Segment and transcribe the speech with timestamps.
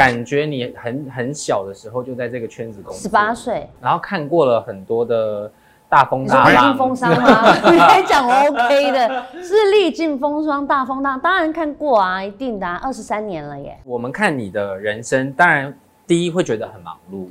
[0.00, 5.52] 感觉你很很小的时候就在这个圈子工作，十八，岁，然后看过了很多的
[5.90, 7.54] 大风大浪，历经风霜吗？
[7.70, 13.76] 你还讲我 OK 的，是历尽风霜、大风大，当然看过啊，一定的、啊，二十三年了耶。
[13.84, 15.70] 我们看你的人生，当然
[16.06, 17.26] 第一会觉得很忙碌，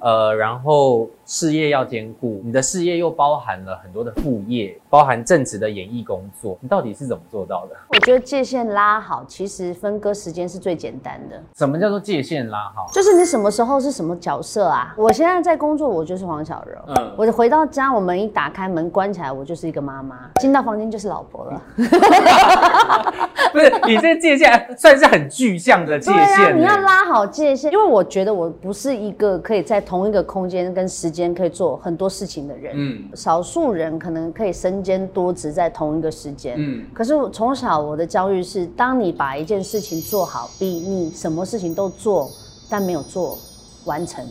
[0.00, 7.76] 呃，然后事业要兼顾，你的事业又包含了很多的副业，包含正职的演艺工作，你到底是怎么做到的？
[7.88, 11.42] 我觉得界限拉好，其实分割时间是最简单的。
[11.56, 12.88] 什么叫做界限拉好？
[12.92, 14.94] 就是你什么时候是什么角色啊？
[14.96, 16.94] 我现在在工作，我就是黄小柔。
[16.94, 20.30] 嗯我回到家，我门一打开，门关起来，我就是一个妈妈。
[20.40, 21.62] 进到房间就是老婆了。
[23.52, 32.74] 不是你这界限算是很具象的界对啊，限，你要拉好界限，因为我觉得我不是一个可以在同一个空间跟时间可以做很多事情的人。
[32.76, 36.56] 嗯少数人可能可以身兼多职在同一个时间。
[36.58, 42.30] 嗯可是从小我的教育是，当你把一件事情做好，比你什么事情都做
[42.68, 43.38] 但没有做
[43.86, 44.22] 完成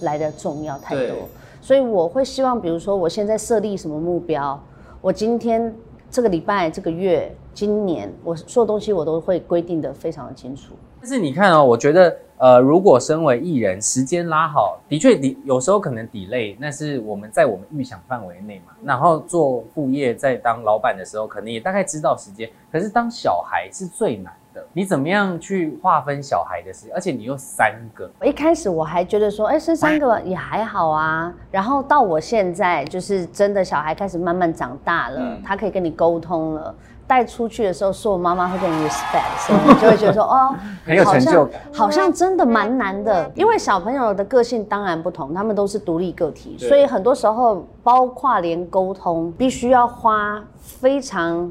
[0.00, 1.16] 来的重要太多。
[1.62, 4.62] 所以我会希望，比如说我现在设立什么目标，
[5.00, 5.74] 我今天
[6.10, 10.74] 这个礼拜、这个月、今年，我所有东西我都会规定的非常的清楚。
[11.00, 18.74] 但是你看哦，我觉得呃，如果身为艺人，时间拉好，的确你有时候可能 delay，那是我们在我们预想范围内嘛。
[18.84, 22.50] 然后做副业，在当老板的时候，可能也大概知道时间。
[22.70, 26.94] 可是当小孩是最难的，你怎么样去划分小孩的时间？
[26.94, 31.32] 而且你又三个，我一开始我还觉得说，哎、生三个也还好啊。
[31.50, 36.74] 然后到我现在，就是真的小孩开始慢慢长大了，嗯他可以跟你沟通了。
[37.06, 40.54] 带出去的时候，所有妈妈会跟你 respect， 所以你就会觉得说，哦，
[40.84, 43.30] 很有成就感好像，好像真的蛮难的。
[43.34, 51.50] 因为小朋友的个性当然不同，他们都是独立个体，所以很多时候，包括连沟通，必须要花非常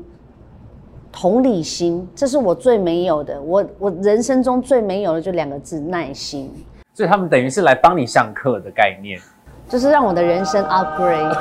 [1.11, 3.41] 同理心，这是我最没有的。
[3.41, 6.51] 我我人生中最没有的就两个字：耐心。
[6.93, 9.19] 所以他们等于是来帮你上课的概念。
[9.67, 11.33] 就是让我的人生 upgrade。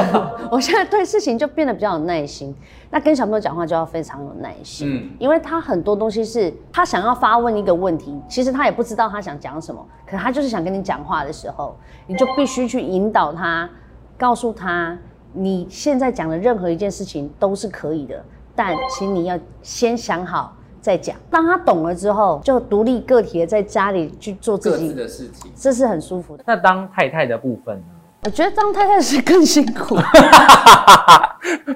[0.50, 2.54] 我现在对事情就变得比较有耐心。
[2.90, 11.74] 那跟小朋友讲话就要非常有耐心，嗯因为他很多东西是他想要发问一个问题，其实他也不知道他想讲什么，可他就是想跟你讲话的时候，
[12.06, 13.68] 你就必须去引导他，
[14.18, 14.98] 告诉他
[15.32, 18.22] 你现在讲的任何一件事情都是可以的，
[18.54, 20.54] 但请你要先想好。
[20.82, 25.50] 再讲，当他懂了之后，就独立个体的在家里去做自己，的事情。
[25.56, 26.42] 这是很舒服的。
[26.46, 27.82] 那当太太的部分呢？
[28.24, 29.96] 我觉得当太太是更辛苦。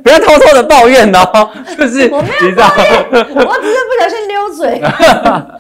[0.03, 4.81] 不要偷偷的抱怨哦， 就是我没有抱怨， 我只是不小心溜嘴。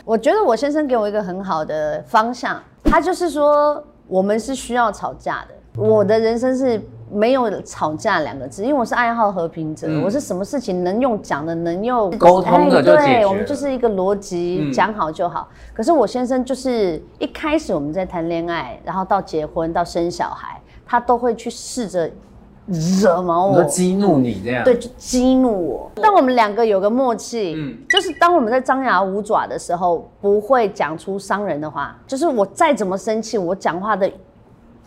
[0.04, 5.54] 我觉得我先生给我一个很好的方向，他就是说我们是需要吵架的。
[5.76, 6.80] 我的人生是
[7.10, 15.48] 没有吵架两个字，因为我是爱好和平者，嗯我是什么事情能用讲的，能用沟通的哎就解决对，我们就是一个逻辑嗯，讲好就好。
[15.72, 22.10] 可是我先生就是一开始我们在谈恋爱，然后到结婚到生小孩，他都会去试着
[23.00, 24.64] 惹毛我，我激怒你这样。
[24.64, 25.90] 对，就激怒我。
[25.94, 31.96] 但我们两个有个默契，嗯就是当我们在张牙舞爪的时候，不会讲出伤人的话。
[32.04, 34.10] 就是我再怎么生气，我讲话的，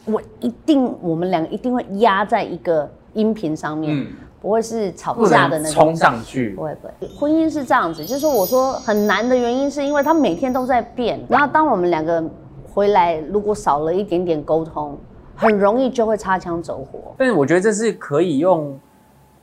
[0.05, 4.07] 我一定，我们两个一定会压在一个音频上面，嗯
[4.41, 5.95] 不会是吵架的那种能冲。
[5.95, 6.63] 上去不。
[6.63, 12.23] 会不会，婚姻是这样子，就是说我说很难的原因是因为他每天都在变，然后当我们两个
[12.71, 14.97] 回来，如果少了一点点沟通，
[15.35, 17.13] 很容易就会擦枪走火。
[17.17, 18.79] 但是我觉得这是可以用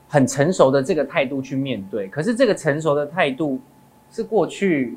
[0.08, 2.08] 很成熟的这个态度去面对。
[2.08, 3.58] 可是这个成熟的态度
[4.10, 4.96] 是过去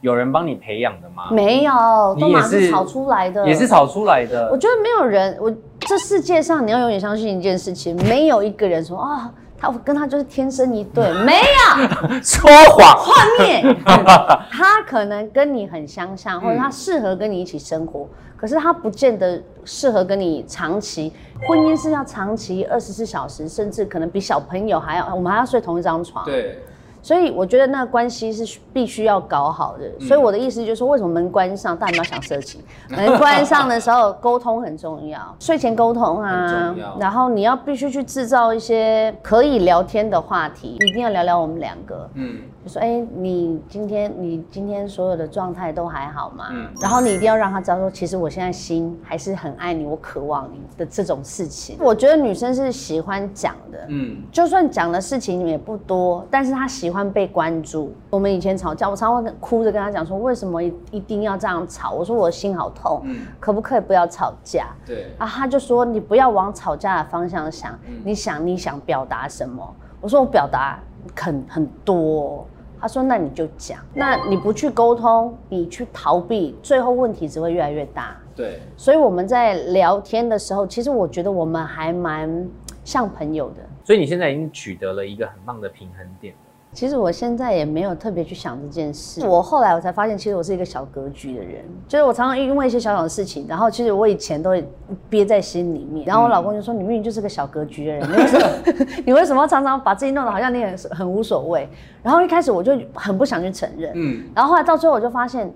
[0.00, 1.24] 有人帮你培养的吗？
[1.30, 1.72] 没有，
[2.20, 3.66] 都是马是炒出来的，也是。
[3.66, 4.58] 炒出来的我的。
[4.58, 12.96] 觉得没有人，我这世界上你要永远相信一件事情，没有一个人说啊，他我跟他就是天生一对， 没有说谎。
[12.96, 13.76] 幻灭。
[14.50, 21.12] 他可能跟你很相像，或者他适合跟你一起生活，可是他不见得适合跟你长期。
[21.46, 26.24] 婚姻是要长期二十四小时，甚至可能比小朋友还要，我们还要睡同一张床。
[26.24, 26.58] 对，
[27.06, 29.86] 所以我觉得那个关系是必须要搞好的。
[30.00, 32.60] 嗯所以我的意思就是说，为什么门关上，大家不要想色情。
[32.90, 42.10] 门关上的时候，沟通很重要，睡前沟通啊然后你要必须去制造一些可以聊天的话题，一定要聊聊我们两个。
[42.14, 46.48] 嗯，就说，哎、你今天你今天所有的状态都还好吗？
[46.50, 51.76] 嗯然后你一定要让他知道说，其实我现在心还是很爱你，我渴望你的这种事情。
[51.80, 57.92] 我觉得女生是喜欢讲的，嗯，就算讲的事情也不多，但是她喜欢被关注。
[58.10, 61.92] 我们以前吵架，我常常会哭着跟他讲说，为什么一一定要这样吵？
[61.92, 64.68] 我说我的心好痛，嗯可不可以不要吵架？
[64.86, 69.74] 对，啊，他就说你不要往吵架的方向想，嗯你想你想表达什么？
[70.00, 70.78] 我说我表达
[71.16, 72.46] 很很多，
[72.78, 78.16] 他说：“那你就讲，那你不去沟通，你去逃避，最后问题只会越来越大。
[78.34, 82.46] 对，所以我们在聊天的时候，其实我觉得我们还蛮
[82.84, 83.62] 像朋友的。
[83.82, 86.40] 所以你现在已经取得了一个很棒的平衡点了。
[86.76, 89.26] 其实我现在也没有特别去想这件事。
[89.26, 94.68] 我后来我才发现，其实我是一个小格局的人，就是我常常因为一些小小的事情，然后其实我以前都会
[95.08, 96.04] 憋在心里面。
[96.06, 98.46] 然后我老公就说：“你明明就是个小格局的人，你为什么
[99.06, 101.66] 你为什么常常把自己弄得好像你很很无所谓？”
[102.04, 105.50] 然后一开始我就很不想去承认，嗯，然后后来到最后我就发现，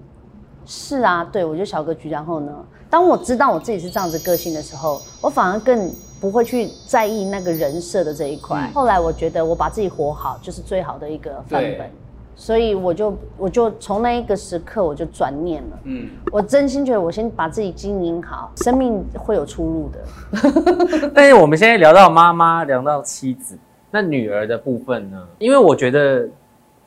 [0.71, 2.09] 是啊，对我就小格局。
[2.09, 2.53] 然后呢，
[2.89, 5.91] 当我知道我自己是这样子个性的时候，我反而更。
[6.21, 8.71] 不会去在意那个人设的这一块。
[8.75, 11.91] 后来我觉得我把自己活好就是最好的一个范本，
[12.37, 15.79] 所以我就我就从那一个时刻我就转念了。
[15.85, 21.09] 嗯，我真心觉得我先把自己经营好，生命会有出路的。
[21.15, 23.59] 但是我们现在聊到妈妈，聊到妻子，
[23.91, 25.27] 那女儿的部分呢？
[25.39, 26.29] 因为我觉得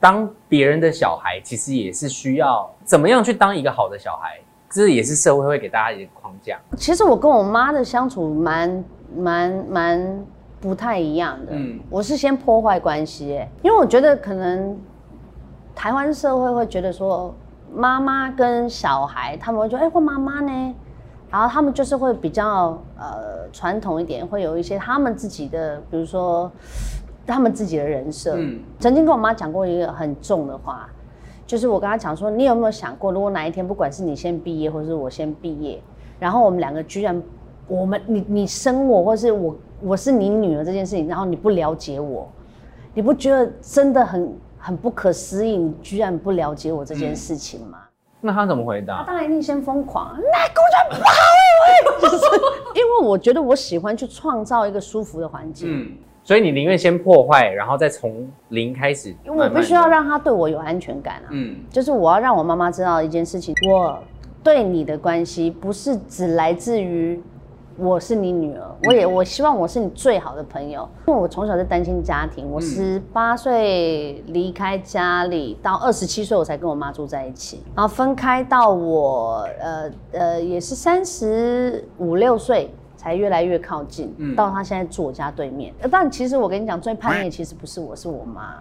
[0.03, 4.37] 当别人的小孩，其实也是需要怎么样去当一个好的小孩，
[4.69, 6.59] 这也是社会会给大家一个框架。
[6.75, 8.83] 其实我跟我妈的相处蛮。
[9.15, 10.25] 蛮蛮
[10.59, 14.75] 不太一样的，嗯，我是先破坏关系，哎，因为我觉得可能
[15.75, 17.31] 台湾社会会觉得说
[17.71, 20.75] 妈妈跟小孩，他们会说，哎，我妈妈呢，
[21.29, 26.51] 然后他们就是会比较呃传统一点，会有一些他们自己的，比如说
[27.25, 28.35] 他们自己的人设。
[28.37, 30.89] 嗯，曾经跟我妈讲过一个很重的话，
[31.45, 35.81] 就是我跟她讲说，你有没有想过，如果哪一天不管是你先毕业，或者是我先毕业，
[36.19, 37.21] 然后我们两个居然。
[37.65, 42.29] 我们你你生我，或是我我是你女儿这件事情，然后你不了解我，
[42.93, 45.55] 你不觉得真的很很不可思议？
[45.55, 47.77] 你居然不了解我这件事情吗？
[48.19, 48.97] 那他怎么回答？
[48.97, 52.25] 他当然一定先疯狂，那工作不好，就是
[52.77, 55.69] 因为我觉得我喜欢去创造一个舒服的环境。
[55.71, 55.91] 嗯，
[56.23, 59.13] 所以你宁愿先破坏，然后再从零开始。
[59.25, 61.27] 因为我必须要让他对我有安全感啊。
[61.31, 63.97] 嗯，就是我要让我妈妈知道一件事情，我
[64.43, 67.21] 对你的关系不是只来自于。
[67.75, 82.69] 我是你女儿，我也我希望我是你最好的朋友，因为我从小在单亲家庭，我十八岁离开家里，到二十七岁我才跟我妈住在一起，然后分开到我呃呃也是三十五六岁
[83.03, 85.73] 才越来越靠近，到他现在住我家对面。
[85.91, 88.55] 但其实我跟你讲，最叛逆其实不是我，是我妈，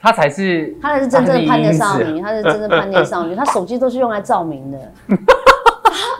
[0.00, 4.78] 她才是她才是真正的叛逆少女，她是真正叛逆少女，她手机都是用来照明的。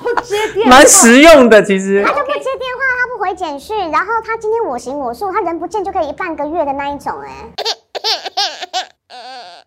[0.02, 1.62] 不接电，蛮实用的。
[1.62, 7.12] 其实他就不接电话，他不回简讯，然后他今天我行我素，他人不见就可以半个月的那一种。
[7.20, 7.30] 哎，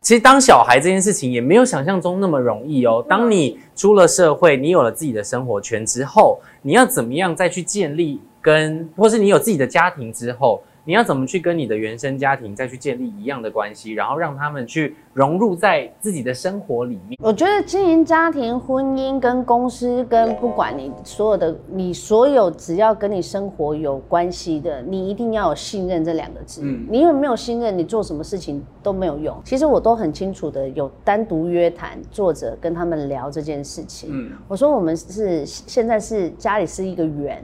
[0.07, 3.06] 其实当小孩这件事情也没有想象中那么容易哦。
[3.09, 10.63] 当你出了社会，你有了自己的生活圈之后，你要怎么样再去建立跟，或是你有自己的家庭之后。
[10.88, 17.19] 你要怎么去跟你的原生家庭再去建立一样的关系，然后让他们去融入在自己的生活里面？
[17.22, 26.62] 我觉得经营家庭、婚姻跟公司跟不管你所有的，你所有只要跟你生活有关系的，你一定要有信任这两个字。
[26.63, 29.38] 嗯，你因为没有信任，你做什么事情都没有用。
[29.44, 34.10] 其实我都很清楚的，有单独约谈作者跟他们聊这件事情。
[34.13, 37.44] 嗯，我说我们是现在是家里是一个圆，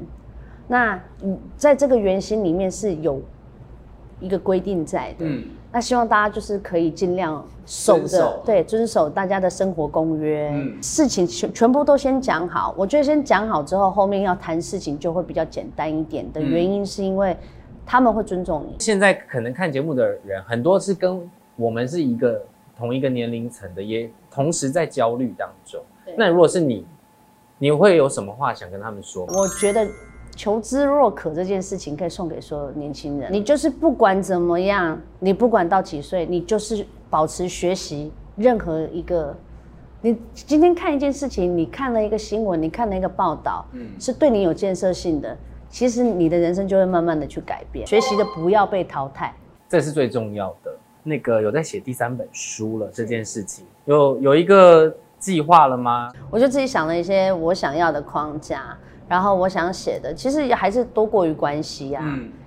[0.66, 0.98] 那
[1.58, 3.22] 在这个圆心里面是有。
[4.20, 12.74] 一个规定在的，嗯，那希望大家就是可以尽量守着，对，遵守大家的生活公约，嗯，事情全全部都先讲好。
[12.78, 17.36] 我觉得先讲好之后，后面要谈事情就会比较简单一点的原因，是因为
[17.86, 18.76] 他们会尊重你。
[18.80, 22.42] 现在可能看节目的人很多是跟我们是一个
[22.78, 25.82] 同一个年龄层的，也同时在焦虑当中。
[26.18, 26.86] 那如果是你，
[27.58, 29.26] 你会有什么话想跟他们说？
[29.26, 29.86] 我觉得。
[30.36, 33.32] 求知若渴这件事情可以送给所有年轻人。
[33.32, 38.12] 你就是不管怎么样，你不管到几岁，你就是保持学习。
[38.36, 39.36] 任何一个，
[40.02, 45.38] 你今天看一件事情，你看了一个新闻，你看了一个报道，嗯，是对你有建设性的，
[45.70, 47.86] 其实你的人生就会慢慢的去改变。
[47.86, 49.32] 学习的不要被淘汰，
[49.70, 50.72] 这是最重要的。
[51.04, 56.12] 那个有在写第三本书了，这件事情有有一个计划了吗？
[56.32, 58.76] 我就自己想了一些我想要的框架。
[59.14, 62.04] 然后我想写的，其实也还是多过于关系啊，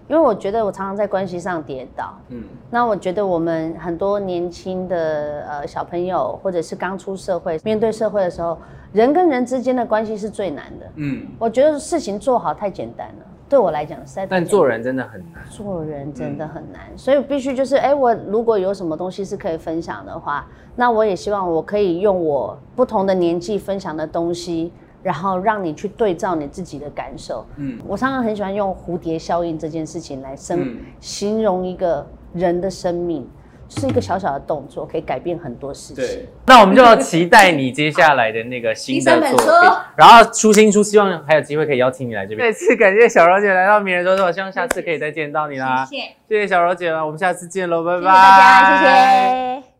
[0.08, 2.12] 因为我觉得我常常在关系上跌倒。
[2.30, 8.58] 嗯，那我觉得我们很多年轻的呃小朋友，或者是刚出社会，面对社会的时候，
[8.92, 10.86] 人跟人之间的关系是最难的。
[10.96, 14.26] 嗯，我觉得事情做好太简单了，对我来讲实在。
[14.26, 15.44] 但做人真的很难。
[15.48, 20.44] 做人真的很难，所以必须就是，哎，我如果有什么东西是可以分享的话，
[20.74, 24.72] 那我也希望我可以用我不同的年纪分享的东西。
[25.06, 27.46] 然后让你去对照你自己的感受。
[27.58, 33.24] 嗯，我常常很喜欢用蝴蝶效应这件事情来生形容一个人的生命。
[33.68, 36.20] 就是一个小小的动作，可以改变很多事情。
[36.46, 42.46] 那我们就要期待你接下来的那个新的作品，然后出新书，希望还有机会可以邀请你来这边。
[42.46, 45.84] 再次感谢小柔姐来到名人说说，希望下次可以再见到你啦。
[45.84, 48.02] 谢谢，谢谢小柔姐了，我们下次见喽，拜拜。
[48.02, 49.75] 谢谢大家，谢谢。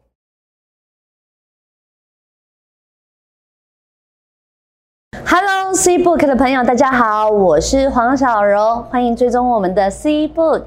[6.03, 10.65] Book 的朋友，大家好，我是黄小柔，欢迎追踪我们的 C Book。